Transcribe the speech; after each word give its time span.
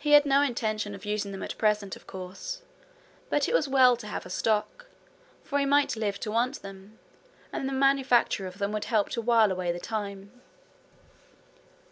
He 0.00 0.14
had 0.14 0.26
no 0.26 0.42
intention 0.42 0.96
of 0.96 1.04
using 1.04 1.30
them 1.30 1.44
at 1.44 1.56
present, 1.56 1.94
of 1.94 2.08
course; 2.08 2.62
but 3.30 3.48
it 3.48 3.54
was 3.54 3.68
well 3.68 3.96
to 3.98 4.08
have 4.08 4.26
a 4.26 4.30
stock, 4.30 4.86
for 5.44 5.60
he 5.60 5.64
might 5.64 5.94
live 5.94 6.18
to 6.18 6.30
want 6.32 6.60
them, 6.62 6.98
and 7.52 7.68
the 7.68 7.72
manufacture 7.72 8.48
of 8.48 8.58
them 8.58 8.72
would 8.72 8.86
help 8.86 9.10
to 9.10 9.22
while 9.22 9.52
away 9.52 9.70
the 9.70 9.78
time. 9.78 10.32